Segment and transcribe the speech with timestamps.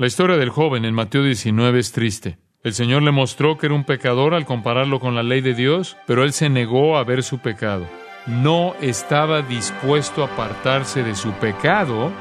[0.00, 2.38] La historia del joven en Mateo 19 es triste.
[2.62, 5.96] El Señor le mostró que era un pecador al compararlo con la ley de Dios,
[6.06, 7.84] pero él se negó a ver su pecado.
[8.24, 12.12] No estaba dispuesto a apartarse de su pecado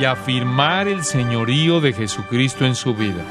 [0.00, 3.22] y afirmar el señorío de Jesucristo en su vida.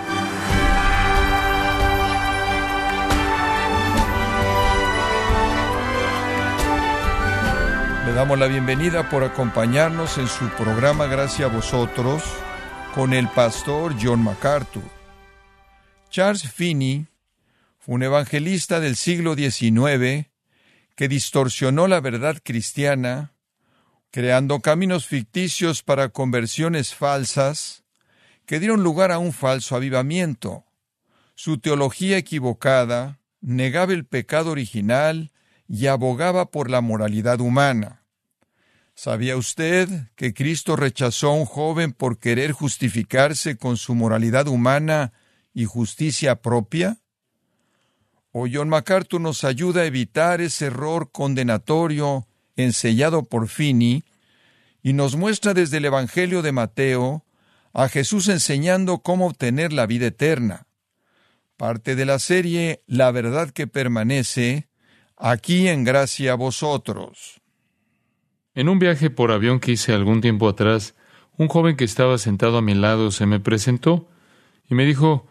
[8.06, 12.22] Le damos la bienvenida por acompañarnos en su programa Gracias a vosotros
[12.98, 14.82] con el pastor John MacArthur.
[16.10, 17.06] Charles Finney
[17.78, 20.26] fue un evangelista del siglo XIX
[20.96, 23.36] que distorsionó la verdad cristiana,
[24.10, 27.84] creando caminos ficticios para conversiones falsas
[28.48, 30.66] que dieron lugar a un falso avivamiento.
[31.36, 35.32] Su teología equivocada negaba el pecado original
[35.68, 38.07] y abogaba por la moralidad humana.
[39.00, 45.14] ¿Sabía usted que Cristo rechazó a un joven por querer justificarse con su moralidad humana
[45.54, 46.98] y justicia propia?
[48.32, 52.26] O John MacArthur nos ayuda a evitar ese error condenatorio
[52.56, 54.04] ensellado por Finney
[54.82, 57.24] y nos muestra desde el Evangelio de Mateo
[57.74, 60.66] a Jesús enseñando cómo obtener la vida eterna.
[61.56, 64.70] Parte de la serie La verdad que permanece,
[65.18, 67.42] aquí en gracia a vosotros.
[68.58, 70.96] En un viaje por avión que hice algún tiempo atrás,
[71.38, 74.10] un joven que estaba sentado a mi lado se me presentó
[74.68, 75.28] y me dijo,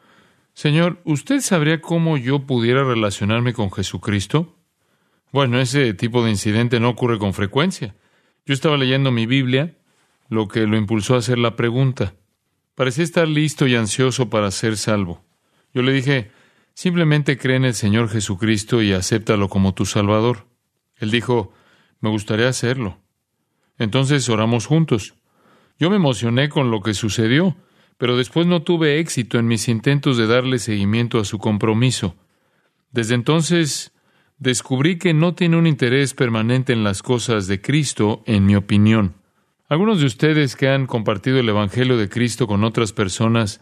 [0.55, 4.54] Señor, ¿usted sabría cómo yo pudiera relacionarme con Jesucristo?
[5.32, 7.97] Bueno, ese tipo de incidente no ocurre con frecuencia.
[8.44, 9.77] Yo estaba leyendo mi Biblia,
[10.28, 12.14] lo que lo impulsó a hacer la pregunta.
[12.77, 15.24] Parecía estar listo y ansioso para ser salvo.
[15.74, 16.30] Yo le dije,
[16.74, 20.47] simplemente cree en el Señor Jesucristo y acéptalo como tu Salvador.
[20.94, 21.52] Él dijo,
[22.00, 23.00] me gustaría hacerlo.
[23.78, 25.14] Entonces oramos juntos.
[25.78, 27.56] Yo me emocioné con lo que sucedió,
[27.98, 32.14] pero después no tuve éxito en mis intentos de darle seguimiento a su compromiso.
[32.91, 33.92] Desde entonces
[34.38, 39.15] descubrí que no tiene un interés permanente en las cosas de Cristo, en mi opinión.
[39.69, 43.60] Algunos de ustedes que han compartido el Evangelio de Cristo con otras personas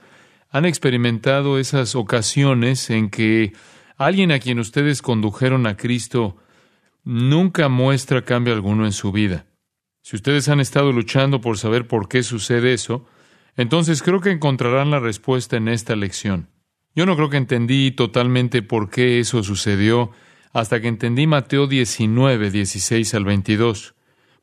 [0.50, 3.52] han experimentado esas ocasiones en que
[3.96, 6.36] alguien a quien ustedes condujeron a Cristo
[7.04, 9.46] nunca muestra cambio alguno en su vida.
[10.04, 13.06] Si ustedes han estado luchando por saber por qué sucede eso,
[13.56, 16.50] entonces creo que encontrarán la respuesta en esta lección.
[16.94, 20.10] Yo no creo que entendí totalmente por qué eso sucedió
[20.52, 23.94] hasta que entendí Mateo 19, 16 al 22.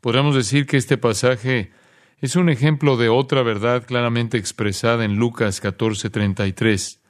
[0.01, 1.69] Podríamos decir que este pasaje
[2.17, 7.03] es un ejemplo de otra verdad claramente expresada en Lucas 14, 33.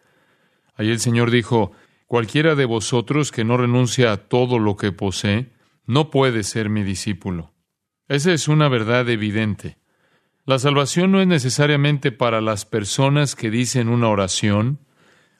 [0.75, 1.71] Allí el Señor dijo,
[2.05, 5.53] Cualquiera de vosotros que no renuncia a todo lo que posee,
[5.85, 7.53] no puede ser mi discípulo.
[8.11, 9.77] Esa es una verdad evidente.
[10.43, 14.79] La salvación no es necesariamente para las personas que dicen una oración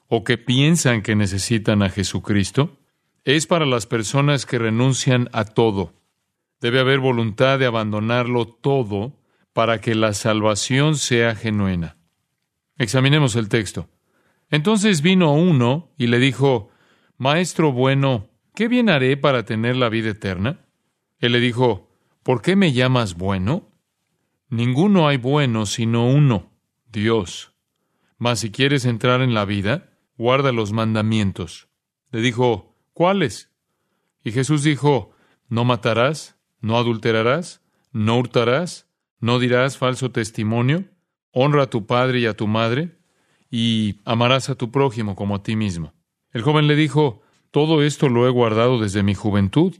[0.07, 2.79] o que piensan que necesitan a Jesucristo.
[3.25, 5.95] Es para las personas que renuncian a todo.
[6.61, 9.19] Debe haber voluntad de abandonarlo todo
[9.51, 11.97] para que la salvación sea genuina.
[12.77, 13.89] Examinemos el texto.
[14.49, 16.69] Entonces vino uno y le dijo,
[17.17, 20.61] Maestro bueno, ¿qué bien haré para tener la vida eterna?
[21.19, 21.91] Él le dijo,
[22.23, 23.69] ¿Por qué me llamas bueno?
[24.49, 26.51] Ninguno hay bueno sino uno,
[26.91, 27.53] Dios.
[28.17, 31.67] Mas si quieres entrar en la vida, guarda los mandamientos.
[32.11, 33.51] Le dijo, ¿cuáles?
[34.23, 35.11] Y Jesús dijo,
[35.49, 38.87] no matarás, no adulterarás, no hurtarás,
[39.19, 40.85] no dirás falso testimonio,
[41.31, 42.99] honra a tu padre y a tu madre,
[43.49, 45.93] y amarás a tu prójimo como a ti mismo.
[46.31, 49.75] El joven le dijo, todo esto lo he guardado desde mi juventud.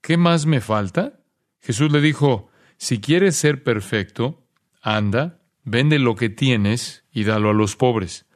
[0.00, 1.23] ¿Qué más me falta?
[1.64, 4.46] Jesús le dijo, si quieres ser perfecto,
[4.82, 8.26] anda, vende lo que tienes y dalo a los pobres,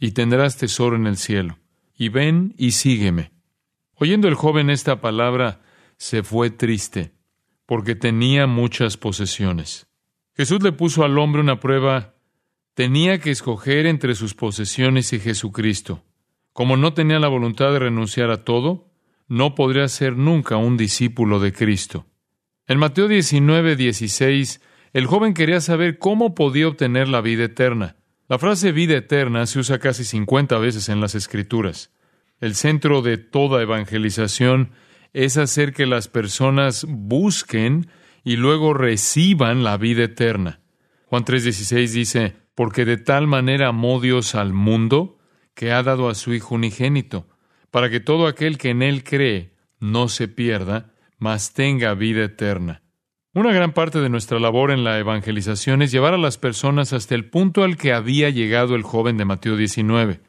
[0.00, 1.58] y tendrás tesoro en el cielo.
[1.96, 3.32] Y ven y sígueme.
[3.94, 5.62] Oyendo el joven esta palabra,
[5.96, 7.14] se fue triste,
[7.64, 9.86] porque tenía muchas posesiones.
[10.36, 12.16] Jesús le puso al hombre una prueba.
[12.74, 16.04] Tenía que escoger entre sus posesiones y Jesucristo.
[16.52, 18.90] Como no tenía la voluntad de renunciar a todo,
[19.26, 22.04] no podría ser nunca un discípulo de Cristo.
[22.66, 24.62] En Mateo 19, 16,
[24.94, 27.96] el joven quería saber cómo podía obtener la vida eterna.
[28.26, 31.92] La frase vida eterna se usa casi 50 veces en las Escrituras.
[32.40, 34.70] El centro de toda evangelización
[35.12, 37.90] es hacer que las personas busquen
[38.24, 40.60] y luego reciban la vida eterna.
[41.04, 45.18] Juan 3:16 dice, porque de tal manera amó Dios al mundo
[45.52, 47.28] que ha dado a su Hijo unigénito,
[47.70, 50.93] para que todo aquel que en Él cree no se pierda,
[51.24, 52.82] mas tenga vida eterna.
[53.32, 57.14] Una gran parte de nuestra labor en la evangelización es llevar a las personas hasta
[57.14, 60.20] el punto al que había llegado el joven de Mateo 19.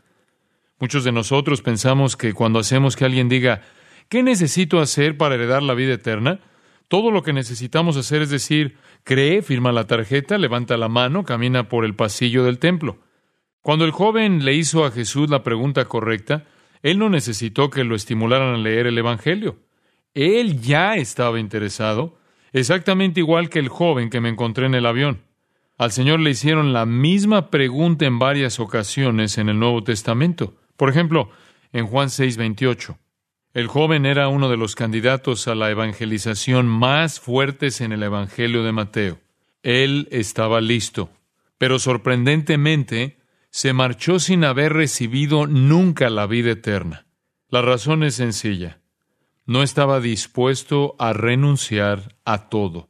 [0.79, 3.59] Muchos de nosotros pensamos que cuando hacemos que alguien diga,
[4.07, 6.39] ¿qué necesito hacer para heredar la vida eterna?
[6.87, 11.67] Todo lo que necesitamos hacer es decir, cree, firma la tarjeta, levanta la mano, camina
[11.67, 12.99] por el pasillo del templo.
[13.59, 16.45] Cuando el joven le hizo a Jesús la pregunta correcta,
[16.83, 19.57] él no necesitó que lo estimularan a leer el Evangelio.
[20.15, 22.17] Él ya estaba interesado
[22.53, 25.21] exactamente igual que el joven que me encontré en el avión.
[25.77, 30.55] Al Señor le hicieron la misma pregunta en varias ocasiones en el Nuevo Testamento.
[30.77, 31.29] Por ejemplo,
[31.73, 32.97] en Juan 6:28.
[33.53, 38.63] El joven era uno de los candidatos a la evangelización más fuertes en el Evangelio
[38.63, 39.19] de Mateo.
[39.63, 41.09] Él estaba listo,
[41.57, 43.17] pero sorprendentemente
[43.49, 47.05] se marchó sin haber recibido nunca la vida eterna.
[47.49, 48.79] La razón es sencilla
[49.45, 52.89] no estaba dispuesto a renunciar a todo.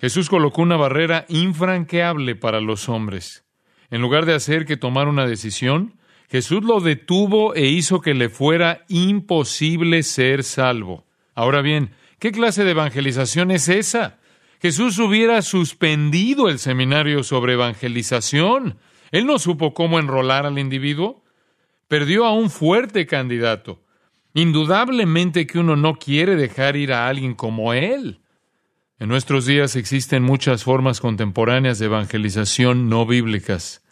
[0.00, 3.44] Jesús colocó una barrera infranqueable para los hombres.
[3.90, 5.98] En lugar de hacer que tomara una decisión,
[6.30, 11.04] Jesús lo detuvo e hizo que le fuera imposible ser salvo.
[11.34, 14.18] Ahora bien, ¿qué clase de evangelización es esa?
[14.62, 18.78] Jesús hubiera suspendido el seminario sobre evangelización.
[19.10, 21.24] Él no supo cómo enrolar al individuo.
[21.88, 23.80] Perdió a un fuerte candidato.
[24.34, 28.20] Indudablemente que uno no quiere dejar ir a alguien como él.
[28.98, 33.82] En nuestros días existen muchas formas contemporáneas de evangelización no bíblicas.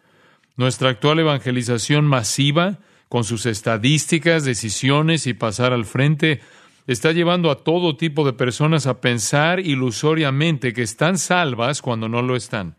[0.56, 6.40] Nuestra actual evangelización masiva, con sus estadísticas, decisiones y pasar al frente,
[6.86, 12.22] está llevando a todo tipo de personas a pensar ilusoriamente que están salvas cuando no
[12.22, 12.76] lo están.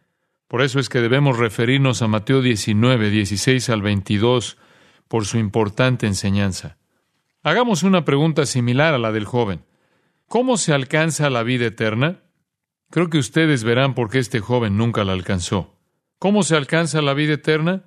[0.47, 4.57] Por eso es que debemos referirnos a Mateo 19, 16 al 22
[5.07, 6.78] por su importante enseñanza.
[7.41, 9.63] Hagamos una pregunta similar a la del joven.
[10.27, 12.21] ¿Cómo se alcanza la vida eterna?
[12.89, 15.80] Creo que ustedes verán por qué este joven nunca la alcanzó.
[16.18, 17.86] ¿Cómo se alcanza la vida eterna?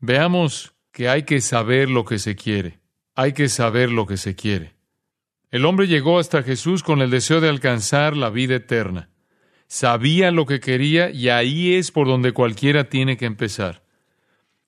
[0.00, 2.80] Veamos que hay que saber lo que se quiere.
[3.14, 4.74] Hay que saber lo que se quiere.
[5.52, 9.08] El hombre llegó hasta Jesús con el deseo de alcanzar la vida eterna.
[9.68, 13.84] Sabía lo que quería y ahí es por donde cualquiera tiene que empezar.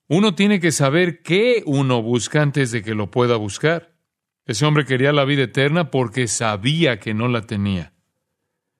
[0.06, 3.95] Uno tiene que saber qué uno busca antes de que lo pueda buscar.
[4.46, 7.93] Ese hombre quería la vida eterna porque sabía que no la tenía.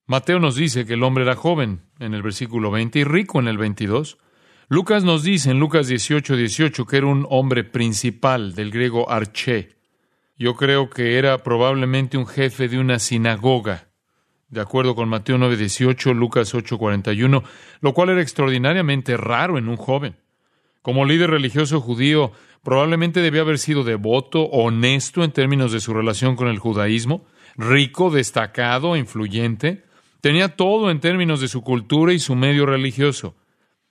[0.06, 3.48] Mateo nos dice que el hombre era joven en el versículo 20 y rico en
[3.48, 4.18] el 22.
[4.68, 9.76] Lucas nos dice en Lucas 18, 18 que era un hombre principal del griego arché.
[10.38, 13.88] Yo creo que era probablemente un jefe de una sinagoga,
[14.48, 17.42] de acuerdo con Mateo 9, 18, Lucas 8, 41,
[17.80, 20.16] lo cual era extraordinariamente raro en un joven.
[20.86, 22.32] Como líder religioso judío,
[22.66, 27.24] Probablemente debía haber sido devoto, honesto en términos de su relación con el judaísmo,
[27.56, 29.84] rico, destacado, influyente.
[30.20, 33.36] Tenía todo en términos de su cultura y su medio religioso.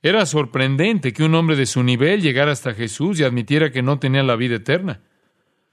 [0.01, 3.97] Era sorprendente que un hombre de su nivel llegara hasta Jesús y admitiera que no
[3.97, 4.99] tenía la vida eterna.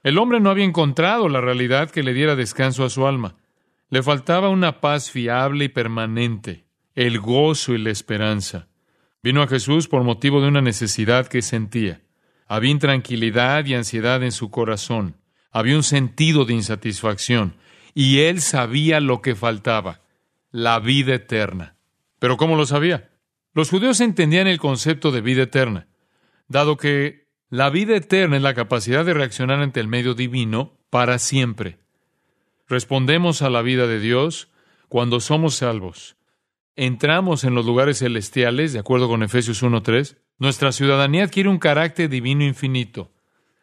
[0.01, 3.35] El hombre no había encontrado la realidad que le diera descanso a su alma.
[3.89, 8.69] Le faltaba una paz fiable y permanente, el gozo y la esperanza.
[9.23, 12.01] Vino a Jesús por motivo de una necesidad que sentía.
[12.45, 15.15] Había intranquilidad y ansiedad en su corazón.
[15.49, 17.55] Había un sentido de insatisfacción.
[17.93, 20.01] Y él sabía lo que faltaba,
[20.51, 21.77] la vida eterna.
[22.19, 23.11] ¿Pero cómo lo sabía?
[23.53, 25.87] Los judíos entendían el concepto de vida eterna,
[26.47, 31.17] dado que la vida eterna es la capacidad de reaccionar ante el medio divino para
[31.17, 31.77] siempre.
[32.67, 34.49] Respondemos a la vida de Dios
[34.89, 36.17] cuando somos salvos.
[36.75, 42.09] Entramos en los lugares celestiales, de acuerdo con Efesios 1.3, nuestra ciudadanía adquiere un carácter
[42.09, 43.11] divino infinito.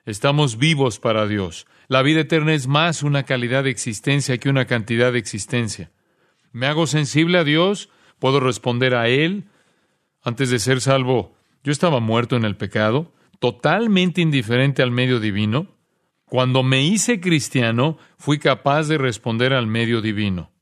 [0.05, 1.67] Estamos vivos para Dios.
[1.89, 5.91] La vida eterna es más una calidad de existencia que una cantidad de existencia.
[6.53, 7.91] ¿Me hago sensible a Dios?
[8.21, 9.49] ¿Puedo responder a Él?
[10.23, 15.67] Antes de ser salvo, yo estaba muerto en el pecado, totalmente indiferente al medio divino.
[16.27, 20.53] Cuando me hice cristiano, fui capaz de responder al medio divino.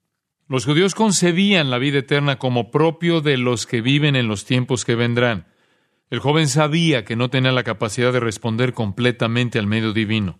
[0.48, 4.86] Los judíos concebían la vida eterna como propio de los que viven en los tiempos
[4.86, 5.46] que vendrán.
[6.08, 10.38] El joven sabía que no tenía la capacidad de responder completamente al medio divino.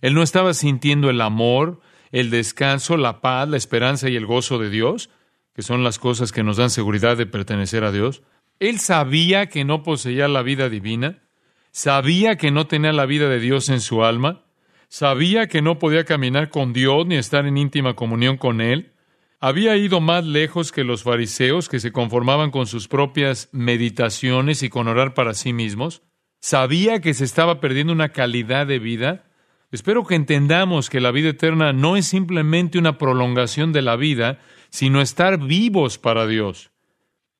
[0.00, 1.80] Él no estaba sintiendo el amor,
[2.12, 5.10] el descanso, la paz, la esperanza y el gozo de Dios,
[5.54, 8.22] que son las cosas que nos dan seguridad de pertenecer a Dios.
[8.60, 11.24] Él sabía que no poseía la vida divina,
[11.72, 14.44] sabía que no tenía la vida de Dios en su alma,
[14.86, 18.92] sabía que no podía caminar con Dios ni estar en íntima comunión con Él,
[19.40, 24.68] había ido más lejos que los fariseos que se conformaban con sus propias meditaciones y
[24.68, 26.02] con orar para sí mismos.
[26.40, 29.24] Sabía que se estaba perdiendo una calidad de vida.
[29.70, 34.40] Espero que entendamos que la vida eterna no es simplemente una prolongación de la vida,
[34.70, 36.70] sino estar vivos para Dios.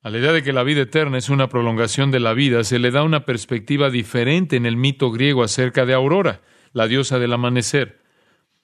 [0.00, 2.78] A la idea de que la vida eterna es una prolongación de la vida, se
[2.78, 7.32] le da una perspectiva diferente en el mito griego acerca de Aurora, la diosa del
[7.32, 8.02] amanecer.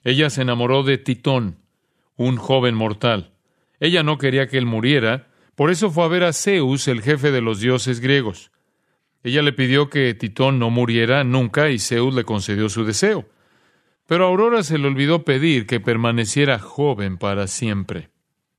[0.04, 1.63] Ella se enamoró de Titón,
[2.16, 3.32] un joven mortal.
[3.80, 7.30] Ella no quería que él muriera, por eso fue a ver a Zeus, el jefe
[7.30, 8.50] de los dioses griegos.
[9.22, 13.26] Ella le pidió que Titón no muriera nunca y Zeus le concedió su deseo.
[14.06, 18.10] Pero Aurora se le olvidó pedir que permaneciera joven para siempre.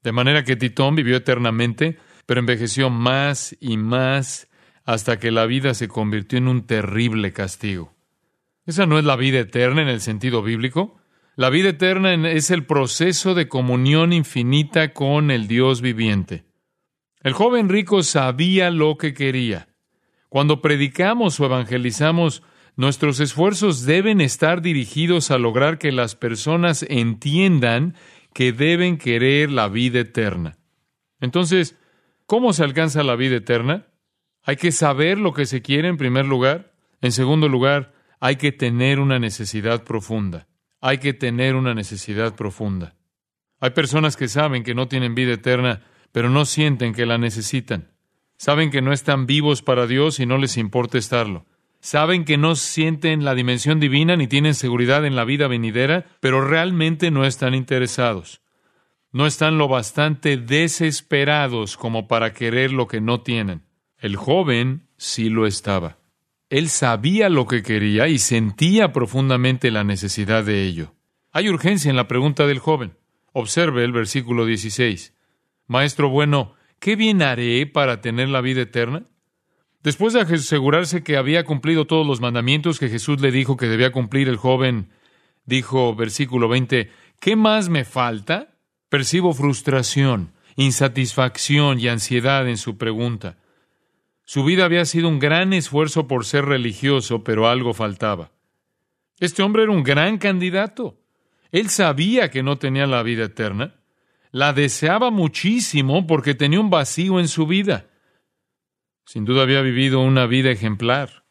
[0.03, 4.47] De manera que Titón vivió eternamente pero envejeció más y más
[4.83, 7.93] hasta que la vida se convirtió en un terrible castigo.
[8.65, 10.99] Esa no es la vida eterna en el sentido bíblico.
[11.35, 16.45] La vida eterna es el proceso de comunión infinita con el Dios viviente.
[17.21, 19.67] El joven rico sabía lo que quería.
[20.29, 22.43] Cuando predicamos o evangelizamos,
[22.75, 27.95] nuestros esfuerzos deben estar dirigidos a lograr que las personas entiendan
[28.33, 30.57] que deben querer la vida eterna.
[31.19, 31.77] Entonces,
[32.25, 33.85] ¿Cómo se alcanza la vida eterna?
[34.43, 36.73] Hay que saber lo que se quiere en primer lugar.
[37.01, 40.47] En segundo lugar, hay que tener una necesidad profunda.
[40.85, 42.95] Hay que tener una necesidad profunda.
[43.59, 47.91] Hay personas que saben que no tienen vida eterna, pero no sienten que la necesitan.
[48.37, 51.45] Saben que no están vivos para Dios y no les importa estarlo.
[51.79, 56.45] Saben que no sienten la dimensión divina ni tienen seguridad en la vida venidera, pero
[56.45, 58.41] realmente no están interesados
[59.15, 63.61] no están lo bastante desesperados como para querer lo que no tienen.
[63.97, 65.99] El joven sí lo estaba.
[66.49, 70.93] Él sabía lo que quería y sentía profundamente la necesidad de ello.
[71.31, 72.97] Hay urgencia en la pregunta del joven.
[73.33, 75.13] Observe el versículo 16.
[75.67, 79.03] Maestro bueno, ¿qué bien haré para tener la vida eterna?
[79.83, 83.91] Después de asegurarse que había cumplido todos los mandamientos que Jesús le dijo que debía
[83.91, 84.89] cumplir, el joven
[85.45, 88.55] dijo, versículo 20, ¿qué más me falta?
[88.89, 93.37] Percibo frustración, insatisfacción y ansiedad en su pregunta.
[94.25, 98.31] Su vida había sido un gran esfuerzo por ser religioso, pero algo faltaba.
[99.19, 100.97] Este hombre era un gran candidato.
[101.51, 103.75] Él sabía que no tenía la vida eterna.
[104.31, 107.87] La deseaba muchísimo porque tenía un vacío en su vida.
[109.05, 111.23] Sin duda había vivido una vida ejemplar.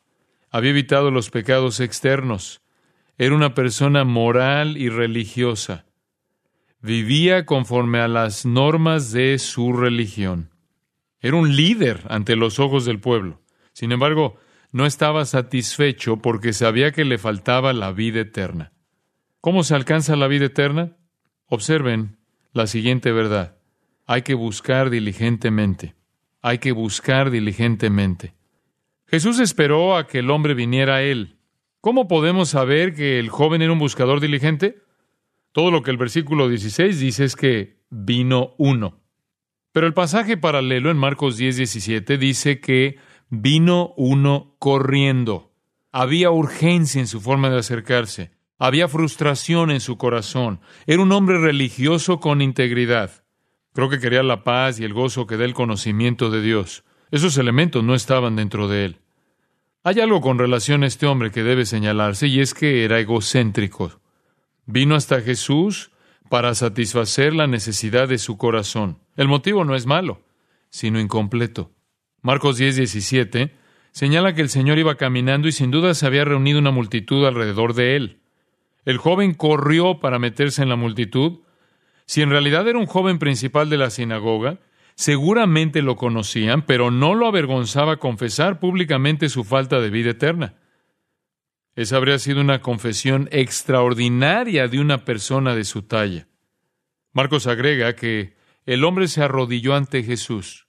[0.51, 2.63] Había evitado los pecados externos.
[3.19, 5.85] Era una persona moral y religiosa
[6.85, 10.51] vivía conforme a las normas de su religión.
[11.25, 13.40] Era un líder ante los ojos del pueblo.
[13.73, 14.37] Sin embargo,
[14.73, 18.75] no estaba satisfecho porque sabía que le faltaba la vida eterna.
[19.40, 20.99] ¿Cómo se alcanza la vida eterna?
[21.47, 22.19] Observen
[22.52, 23.57] la siguiente verdad.
[24.04, 25.95] Hay que buscar diligentemente.
[26.43, 28.35] Hay que buscar diligentemente.
[29.07, 31.38] Jesús esperó a que el hombre viniera a él.
[31.81, 34.83] ¿Cómo podemos saber que el joven era un buscador diligente?
[35.52, 39.03] Todo lo que el versículo 16 dice es que vino uno.
[39.75, 42.97] Pero el pasaje paralelo en Marcos 10, 17 dice que
[43.28, 45.50] vino uno corriendo.
[45.90, 48.31] Había urgencia en su forma de acercarse.
[48.57, 50.61] Había frustración en su corazón.
[50.87, 53.25] Era un hombre religioso con integridad.
[53.73, 56.85] Creo que quería la paz y el gozo que da el conocimiento de Dios.
[57.11, 59.00] Esos elementos no estaban dentro de él.
[59.83, 64.00] Hay algo con relación a este hombre que debe señalarse y es que era egocéntrico.
[64.66, 65.90] Vino hasta Jesús
[66.31, 69.03] para satisfacer la necesidad de su corazón.
[69.16, 70.23] El motivo no es malo,
[70.71, 71.71] sino incompleto.
[72.23, 73.52] Marcos 10, 17
[73.92, 77.75] señala que el Señor iba caminando y sin duda se había reunido una multitud alrededor
[77.75, 78.21] de él.
[78.85, 81.40] El joven corrió para meterse en la multitud.
[82.06, 84.59] Si en realidad era un joven principal de la sinagoga,
[84.97, 90.56] seguramente lo conocían, pero no lo avergonzaba confesar públicamente su falta de vida eterna.
[91.76, 96.26] Esa habría sido una confesión extraordinaria de una persona de su talla.
[97.12, 98.35] Marcos agrega que
[98.66, 100.66] el hombre se arrodilló ante Jesús.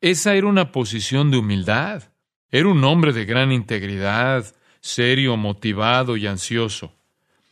[0.00, 2.12] Esa era una posición de humildad.
[2.50, 6.94] Era un hombre de gran integridad, serio, motivado y ansioso.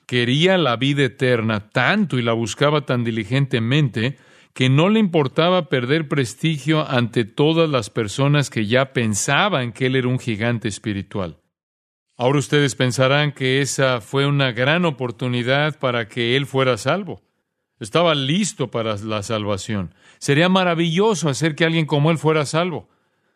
[0.07, 4.17] Quería la vida eterna tanto y la buscaba tan diligentemente
[4.55, 9.97] que no le importaba perder prestigio ante todas las personas que ya pensaban que él
[9.97, 11.41] era un gigante espiritual.
[12.17, 17.26] Ahora ustedes pensarán que esa fue una gran oportunidad para que él fuera salvo.
[17.79, 19.95] Estaba listo para la salvación.
[20.19, 22.89] Sería maravilloso hacer que alguien como él fuera salvo.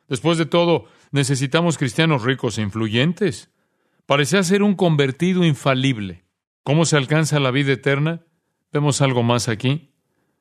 [0.09, 3.51] Después de todo, necesitamos cristianos ricos e influyentes.
[4.07, 6.25] Parecía ser un convertido infalible.
[6.63, 8.23] ¿Cómo se alcanza la vida eterna?
[8.73, 9.93] Vemos algo más aquí.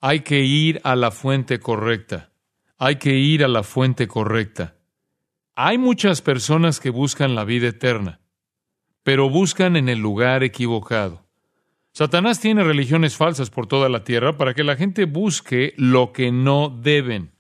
[0.02, 2.32] Hay que ir a la fuente correcta.
[2.78, 4.76] Hay que ir a la fuente correcta.
[5.56, 8.22] Hay muchas personas que buscan la vida eterna
[9.10, 11.26] pero buscan en el lugar equivocado.
[12.00, 16.32] Satanás tiene religiones falsas por toda la tierra para que la gente busque lo que
[16.32, 17.34] no deben.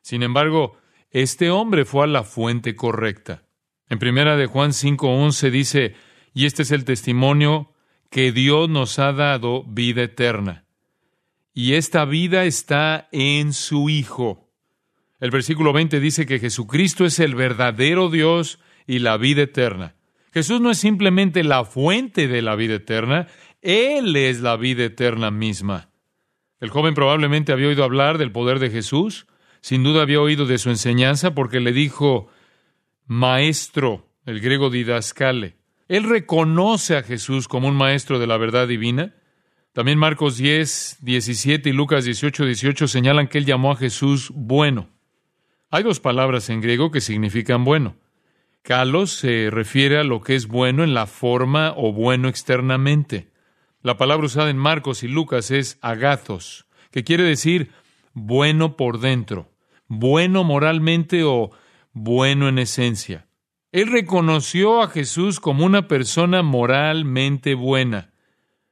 [0.00, 0.76] Sin embargo,
[1.12, 3.44] este hombre fue a la fuente correcta.
[3.88, 5.94] En primera de Juan 5:11 dice,
[6.34, 7.72] "Y este es el testimonio
[8.10, 10.64] que Dios nos ha dado vida eterna.
[11.54, 14.50] Y esta vida está en su Hijo."
[15.20, 19.94] El versículo 20 dice que Jesucristo es el verdadero Dios y la vida eterna.
[20.32, 23.26] Jesús no es simplemente la fuente de la vida eterna,
[23.62, 25.90] Él es la vida eterna misma.
[26.60, 29.26] El joven probablemente había oído hablar del poder de Jesús,
[29.60, 32.28] sin duda había oído de su enseñanza porque le dijo
[33.06, 35.56] maestro, el griego didascale.
[35.88, 39.14] Él reconoce a Jesús como un maestro de la verdad divina.
[39.72, 44.88] También Marcos 10, 17 y Lucas 18, 18 señalan que él llamó a Jesús bueno.
[45.70, 47.96] Hay dos palabras en griego que significan bueno.
[48.62, 53.28] Kalos se refiere a lo que es bueno en la forma o bueno externamente.
[53.82, 57.72] La palabra usada en Marcos y Lucas es agathos, que quiere decir
[58.12, 59.52] bueno por dentro,
[59.88, 61.50] bueno moralmente o
[61.92, 63.26] bueno en esencia.
[63.72, 68.12] Él reconoció a Jesús como una persona moralmente buena.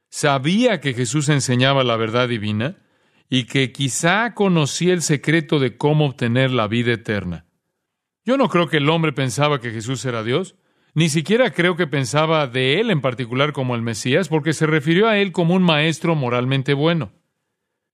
[0.09, 2.77] Sabía que Jesús enseñaba la verdad divina
[3.29, 7.45] y que quizá conocía el secreto de cómo obtener la vida eterna.
[8.25, 10.55] Yo no creo que el hombre pensaba que Jesús era Dios,
[10.93, 15.07] ni siquiera creo que pensaba de él en particular como el Mesías, porque se refirió
[15.07, 17.11] a él como un maestro moralmente bueno.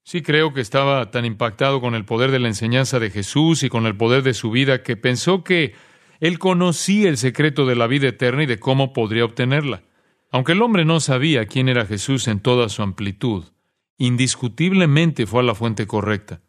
[0.04, 3.70] Sí creo que estaba tan impactado con el poder de la enseñanza de Jesús y
[3.70, 5.74] con el poder de su vida que pensó que
[6.20, 9.84] él conocía el secreto de la vida eterna y de cómo podría obtenerla.
[10.32, 13.46] Aunque el hombre no sabía quién era Jesús en toda su amplitud,
[13.98, 16.42] indiscutiblemente fue a la fuente correcta.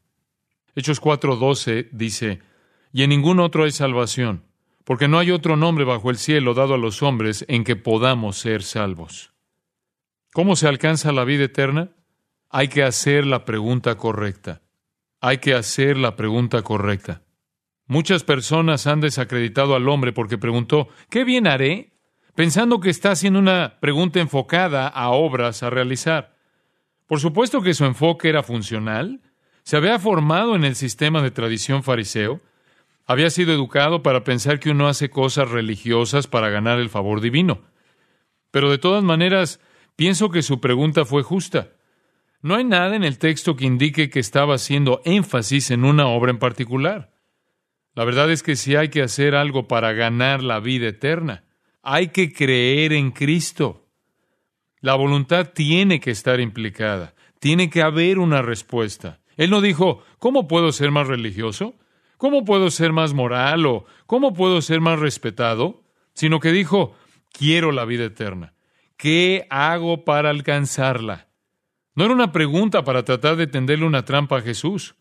[0.75, 2.41] Hechos 4:12 dice,
[2.93, 4.45] y en ningún otro hay salvación,
[4.87, 8.39] porque no hay otro nombre bajo el cielo dado a los hombres en que podamos
[8.39, 9.35] ser salvos.
[10.33, 11.91] ¿Cómo se alcanza la vida eterna?
[12.49, 14.63] Hay que hacer la pregunta correcta.
[15.21, 17.23] Hay que hacer la pregunta correcta.
[17.87, 21.93] Muchas personas han desacreditado al hombre porque preguntó, ¿qué bien haré?
[22.37, 26.37] pensando que está haciendo una pregunta enfocada a obras a realizar.
[27.07, 29.23] Por supuesto que su enfoque era funcional,
[29.65, 32.41] se había formado en el sistema de tradición fariseo,
[33.07, 37.63] había sido educado para pensar que uno hace cosas religiosas para ganar el favor divino.
[38.51, 39.61] Pero de todas maneras,
[39.95, 41.71] pienso que su pregunta fue justa.
[42.43, 46.31] No hay nada en el texto que indique que estaba haciendo énfasis en una obra
[46.31, 47.13] en particular.
[47.95, 51.45] La verdad es que si hay que hacer algo para ganar la vida eterna,
[51.83, 53.87] hay que creer en Cristo.
[54.81, 59.21] La voluntad tiene que estar implicada, tiene que haber una respuesta.
[59.37, 61.75] Él no dijo, ¿cómo puedo ser más religioso?
[62.17, 65.83] ¿Cómo puedo ser más moral o cómo puedo ser más respetado?
[66.15, 66.95] Sino que dijo,
[67.33, 68.55] quiero la vida eterna.
[68.97, 71.29] ¿Qué hago para alcanzarla?
[71.95, 74.97] No era una pregunta para tratar de tenderle una trampa a Jesús.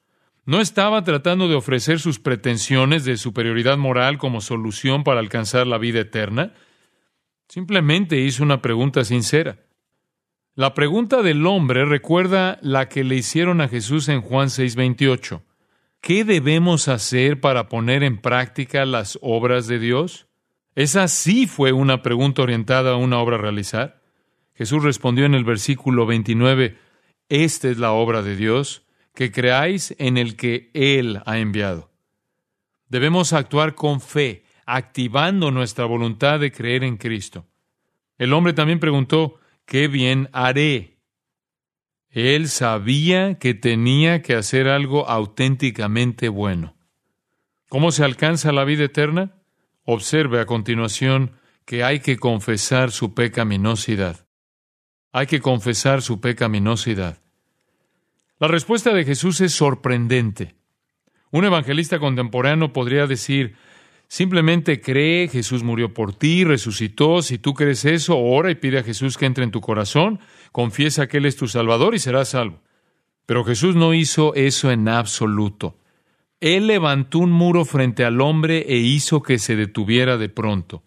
[0.45, 5.77] No estaba tratando de ofrecer sus pretensiones de superioridad moral como solución para alcanzar la
[5.77, 6.53] vida eterna.
[7.47, 9.59] Simplemente hizo una pregunta sincera.
[10.53, 15.41] La pregunta del hombre recuerda la que le hicieron a Jesús en Juan 6:28.
[16.05, 20.27] ¿Qué debemos hacer para poner en práctica las obras de Dios?
[20.75, 24.03] Esa sí fue una pregunta orientada a una obra a realizar.
[24.53, 26.77] Jesús respondió en el versículo 29,
[27.27, 31.89] Esta es la obra de Dios, que creáis en el que Él ha enviado.
[32.87, 37.47] Debemos actuar con fe, activando nuestra voluntad de creer en Cristo.
[38.19, 40.94] El hombre también preguntó, ¿qué bien haré?
[42.15, 46.77] Él sabía que tenía que hacer algo auténticamente bueno.
[47.67, 49.35] ¿Cómo se alcanza la vida eterna?
[49.83, 51.33] Observe a continuación
[51.65, 54.27] que hay que confesar su pecaminosidad.
[55.11, 57.21] Hay que confesar su pecaminosidad.
[58.39, 60.55] La respuesta de Jesús es sorprendente.
[61.31, 63.57] Un evangelista contemporáneo podría decir,
[64.07, 67.21] Simplemente cree, Jesús murió por ti, resucitó.
[67.21, 70.19] Si tú crees eso, ora y pide a Jesús que entre en tu corazón,
[70.51, 72.61] confiesa que Él es tu Salvador y serás salvo.
[73.25, 75.79] Pero Jesús no hizo eso en absoluto.
[76.39, 80.83] Él levantó un muro frente al hombre e hizo que se detuviera de pronto.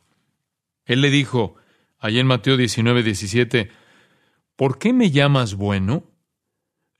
[0.84, 1.56] Él le dijo,
[1.98, 3.70] allí en Mateo 19, 17,
[4.56, 6.04] ¿por qué me llamas bueno?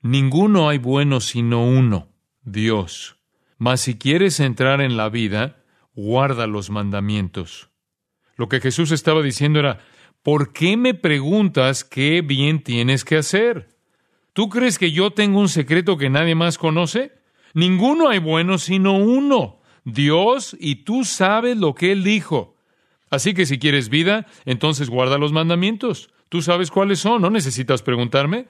[0.01, 2.09] Ninguno hay bueno sino uno,
[2.41, 3.17] Dios.
[3.57, 5.58] Mas si quieres entrar en la vida,
[5.99, 7.69] guarda los mandamientos.
[8.35, 9.79] Lo que Jesús estaba diciendo era,
[10.23, 13.69] ¿por qué me preguntas qué bien tienes que hacer?
[14.33, 17.11] ¿Tú crees que yo tengo un secreto que nadie más conoce?
[17.53, 22.55] Ninguno hay bueno sino uno, Dios, y tú sabes lo que Él dijo.
[23.09, 26.09] Así que si quieres vida, entonces guarda los mandamientos.
[26.29, 28.47] Tú sabes cuáles son, no necesitas preguntarme.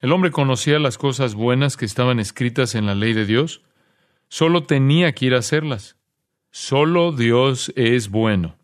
[0.00, 3.62] El hombre conocía las cosas buenas que estaban escritas en la ley de Dios.
[4.28, 5.97] Solo tenía que ir a hacerlas.
[6.50, 8.56] Solo Dios es bueno.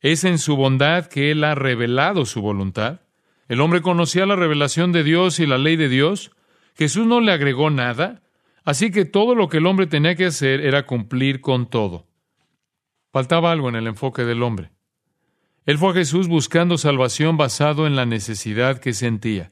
[0.00, 3.00] Es en su bondad que Él ha revelado su voluntad.
[3.48, 6.32] El hombre conocía la revelación de Dios y la ley de Dios.
[6.74, 8.22] Jesús no le agregó nada,
[8.64, 12.06] así que todo lo que el hombre tenía que hacer era cumplir con todo.
[13.12, 14.70] Faltaba algo en el enfoque del hombre.
[15.66, 19.51] Él fue a Jesús buscando salvación basado en la necesidad que sentía.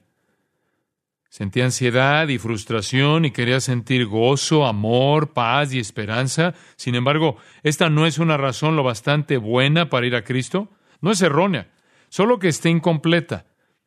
[1.31, 6.53] Sentía ansiedad y frustración y quería sentir gozo, amor, paz y esperanza.
[6.75, 10.67] Sin embargo, esta no es una razón lo bastante buena para ir a Cristo.
[10.99, 11.71] No es errónea,
[12.09, 13.45] solo que esté incompleta.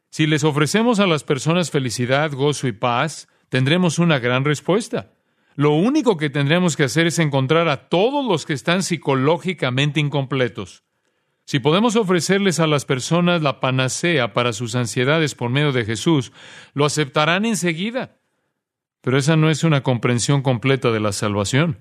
[0.09, 5.12] Si les ofrecemos a las personas felicidad, gozo y paz, tendremos una gran respuesta.
[5.54, 10.83] Lo único que tendremos que hacer es encontrar a todos los que están psicológicamente incompletos.
[11.44, 16.33] Si podemos ofrecerles a las personas la panacea para sus ansiedades por medio de Jesús,
[16.72, 18.16] lo aceptarán enseguida.
[19.02, 21.80] Pero esa no es una comprensión completa de la salvación.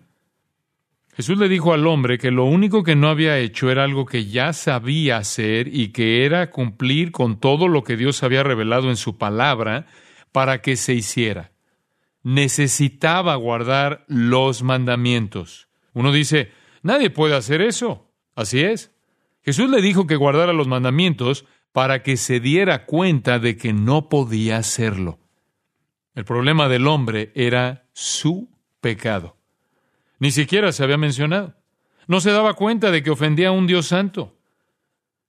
[1.15, 4.25] Jesús le dijo al hombre que lo único que no había hecho era algo que
[4.25, 8.97] ya sabía hacer y que era cumplir con todo lo que Dios había revelado en
[8.97, 9.85] su palabra
[10.31, 11.51] para que se hiciera.
[12.23, 15.67] Necesitaba guardar los mandamientos.
[15.93, 18.11] Uno dice, nadie puede hacer eso.
[18.35, 18.92] Así es.
[19.43, 24.07] Jesús le dijo que guardara los mandamientos para que se diera cuenta de que no
[24.07, 25.19] podía hacerlo.
[26.15, 29.37] El problema del hombre era su pecado.
[30.19, 31.55] Ni siquiera se había mencionado.
[32.07, 34.37] No se daba cuenta de que ofendía a un Dios santo.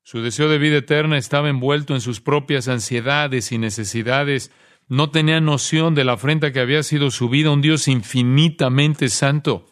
[0.03, 4.53] Su deseo de vida eterna estaba envuelto en sus propias ansiedades y necesidades.
[4.87, 9.66] No tenía noción de la afrenta que había sido subida a un Dios infinitamente santo.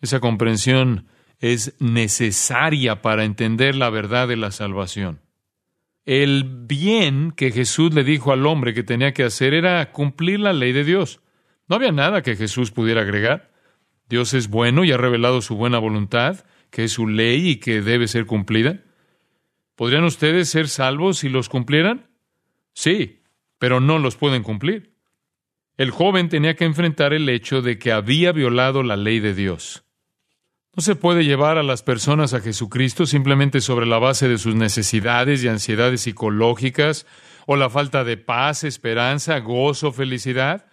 [0.00, 1.06] Esa comprensión
[1.40, 5.20] es necesaria para entender la verdad de la salvación.
[6.04, 10.52] El bien que Jesús le dijo al hombre que tenía que hacer era cumplir la
[10.52, 11.20] ley de Dios.
[11.68, 13.52] No había nada que Jesús pudiera agregar.
[14.08, 17.82] Dios es bueno y ha revelado su buena voluntad, que es su ley y que
[17.82, 18.82] debe ser cumplida.
[19.74, 22.08] ¿Podrían ustedes ser salvos si los cumplieran?
[22.72, 23.20] Sí,
[23.58, 24.94] pero no los pueden cumplir.
[25.76, 29.84] El joven tenía que enfrentar el hecho de que había violado la ley de Dios.
[30.78, 34.54] No se puede llevar a las personas a Jesucristo simplemente sobre la base de sus
[34.54, 37.04] necesidades y ansiedades psicológicas
[37.46, 40.66] o la falta de paz, esperanza, gozo, felicidad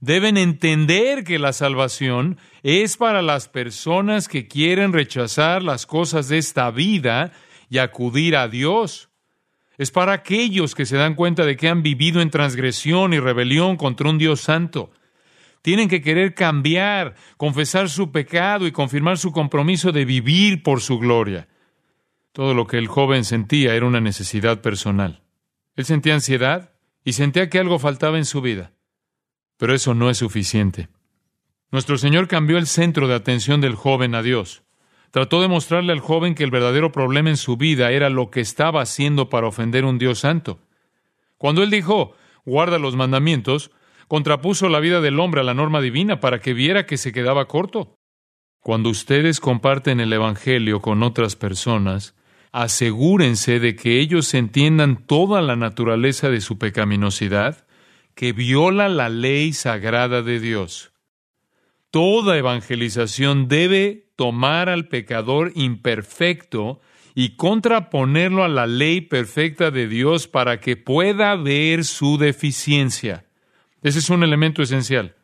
[0.00, 6.36] deben entender que la salvación es para las personas que quieren rechazar las cosas de
[6.36, 7.32] esta vida
[7.70, 9.08] y acudir a Dios.
[9.78, 13.78] Es para aquellos que se dan cuenta de que han vivido en transgresión y rebelión
[13.78, 14.90] contra un Dios santo.
[15.62, 20.98] Tienen que querer cambiar, confesar su pecado y confirmar su compromiso de vivir por su
[20.98, 21.48] gloria.
[22.32, 25.22] Todo lo que el joven sentía era una necesidad personal.
[25.74, 26.72] Él sentía ansiedad
[27.04, 28.72] y sentía que algo faltaba en su vida.
[29.56, 30.88] Pero eso no es suficiente.
[31.70, 34.62] Nuestro Señor cambió el centro de atención del joven a Dios.
[35.10, 38.40] Trató de mostrarle al joven que el verdadero problema en su vida era lo que
[38.40, 40.60] estaba haciendo para ofender a un Dios santo.
[41.38, 43.70] Cuando él dijo, guarda los mandamientos,
[44.08, 47.46] contrapuso la vida del hombre a la norma divina para que viera que se quedaba
[47.46, 47.94] corto.
[48.60, 52.16] Cuando ustedes comparten el Evangelio con otras personas,
[52.50, 57.66] asegúrense de que ellos entiendan toda la naturaleza de su pecaminosidad
[58.14, 60.92] que viola la ley sagrada de Dios.
[61.90, 66.80] Toda evangelización debe tomar al pecador imperfecto
[67.14, 73.27] y contraponerlo a la ley perfecta de Dios para que pueda ver su deficiencia.
[73.82, 75.14] Ese es un elemento esencial.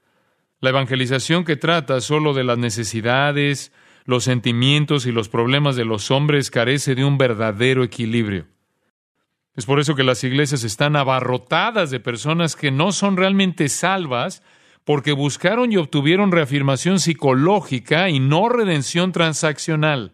[0.61, 3.73] La evangelización que trata solo de las necesidades,
[4.05, 8.47] los sentimientos y los problemas de los hombres carece de un verdadero equilibrio.
[9.57, 14.43] Es por eso que las iglesias están abarrotadas de personas que no son realmente salvas
[14.85, 20.13] porque buscaron y obtuvieron reafirmación psicológica y no redención transaccional.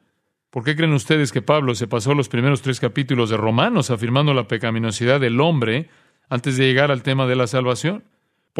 [0.51, 4.35] ¿Por qué creen ustedes que Pablo se pasó los primeros tres capítulos de Romanos afirmando
[4.35, 5.89] la pecaminosidad del hombre
[6.29, 8.05] antes de llegar al tema de la salvación?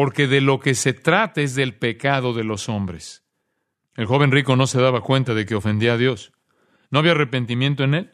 [0.01, 3.23] Porque de lo que se trata es del pecado de los hombres.
[3.95, 6.31] El joven rico no se daba cuenta de que ofendía a Dios.
[6.89, 8.11] ¿No había arrepentimiento en él?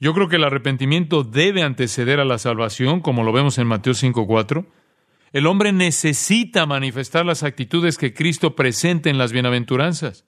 [0.00, 3.92] Yo creo que el arrepentimiento debe anteceder a la salvación, como lo vemos en Mateo
[3.92, 4.66] 5.4.
[5.34, 10.24] El hombre necesita manifestar las actitudes que Cristo presenta en las bienaventuranzas.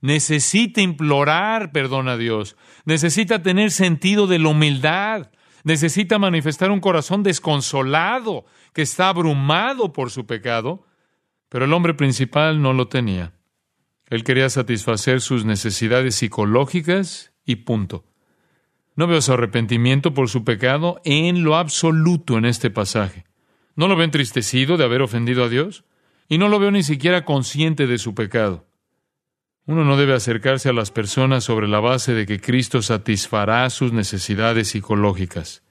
[0.00, 2.56] Necesita implorar perdón a Dios.
[2.84, 5.32] Necesita tener sentido de la humildad.
[5.64, 10.86] Necesita manifestar un corazón desconsolado, que está abrumado por su pecado.
[11.48, 13.32] Pero el hombre principal no lo tenía.
[14.08, 18.04] Él quería satisfacer sus necesidades psicológicas y punto.
[18.96, 23.24] No veo su arrepentimiento por su pecado en lo absoluto en este pasaje.
[23.74, 25.84] No lo veo entristecido de haber ofendido a Dios
[26.28, 28.66] y no lo veo ni siquiera consciente de su pecado.
[29.66, 33.94] Uno no debe acercarse a las personas sobre la base de que Cristo satisfará sus
[33.94, 35.62] necesidades psicológicas.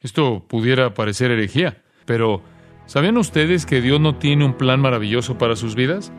[0.00, 2.42] Esto pudiera parecer herejía, pero
[2.84, 6.12] ¿sabían ustedes que Dios no tiene un plan maravilloso para sus vidas?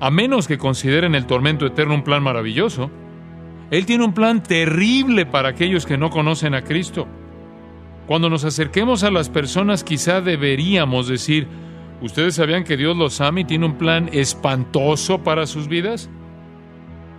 [0.00, 2.90] A menos que consideren el tormento eterno un plan maravilloso.
[3.70, 7.06] Él tiene un plan terrible para aquellos que no conocen a Cristo.
[8.06, 11.46] Cuando nos acerquemos a las personas quizá deberíamos decir,
[12.00, 16.08] ¿ustedes sabían que Dios los ama y tiene un plan espantoso para sus vidas?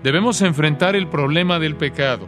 [0.04, 2.28] Debemos enfrentar el problema del pecado.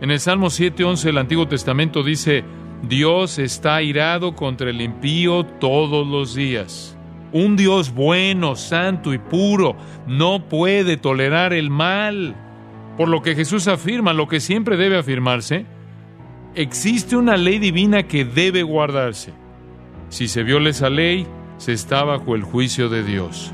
[0.00, 2.44] En el Salmo 7:11 del Antiguo Testamento dice,
[2.82, 6.96] Dios está airado contra el impío todos los días.
[7.32, 12.36] Un Dios bueno, santo y puro no puede tolerar el mal.
[12.96, 15.66] Por lo que Jesús afirma, lo que siempre debe afirmarse,
[16.54, 19.32] existe una ley divina que debe guardarse.
[20.08, 21.26] Si se viola esa ley,
[21.58, 23.52] se está bajo el juicio de Dios.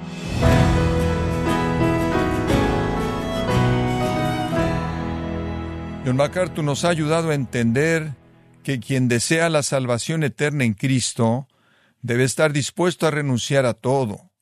[6.05, 8.15] John MacArthur nos ha ayudado a entender
[8.65, 11.47] que quien desea la salvación eterna en Cristo
[12.01, 14.33] debe estar dispuesto a renunciar a todo.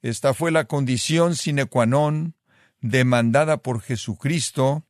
[0.00, 2.34] Esta fue la condición sine qua non
[2.80, 4.84] demandada por Jesucristo,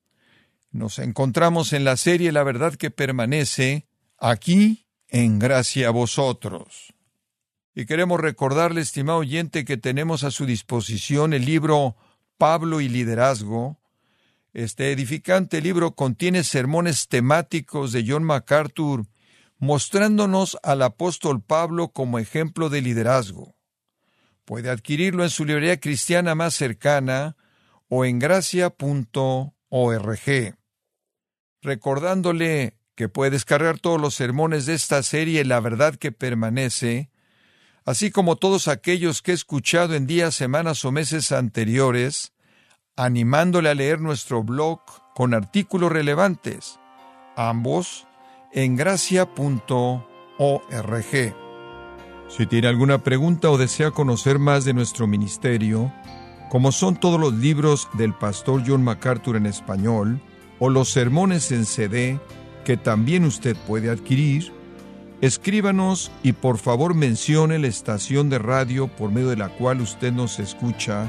[0.71, 3.87] nos encontramos en la serie La verdad que permanece,
[4.19, 6.95] aquí en gracia a vosotros.
[7.75, 11.97] Y queremos recordarle, estimado oyente, que tenemos a su disposición el libro
[12.39, 13.79] Pablo y Liderazgo.
[14.55, 19.05] Este edificante libro contiene sermones temáticos de John MacArthur,
[19.59, 23.57] mostrándonos al apóstol Pablo como ejemplo de liderazgo.
[24.45, 27.37] Puede adquirirlo en su librería cristiana más cercana
[27.89, 28.75] o en gracia.org.
[31.61, 37.11] Recordándole que puede descargar todos los sermones de esta serie La verdad que permanece,
[37.85, 42.34] así como todos aquellos que he escuchado en días, semanas o meses anteriores,
[42.97, 44.81] animándole a leer nuestro blog
[45.15, 46.79] con artículos relevantes,
[47.37, 48.07] ambos
[48.53, 50.05] en gracia.org.
[52.29, 55.93] Si tiene alguna pregunta o desea conocer más de nuestro ministerio,
[56.51, 60.21] como son todos los libros del pastor John MacArthur en español
[60.61, 62.21] o los sermones en CD
[62.65, 64.53] que también usted puede adquirir,
[65.21, 70.13] escríbanos y por favor mencione la estación de radio por medio de la cual usted
[70.13, 71.09] nos escucha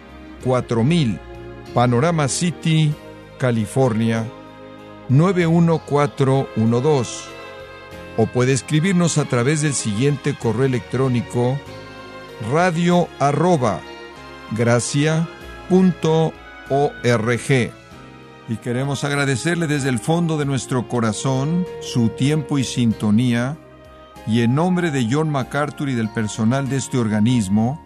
[0.43, 1.19] 4000,
[1.73, 2.93] Panorama City,
[3.37, 4.25] California
[5.09, 7.31] 91412.
[8.17, 11.57] O puede escribirnos a través del siguiente correo electrónico
[12.51, 13.79] radio arroba
[14.51, 15.31] gracia.org.
[18.49, 23.57] Y queremos agradecerle desde el fondo de nuestro corazón su tiempo y sintonía,
[24.27, 27.85] y en nombre de John MacArthur y del personal de este organismo,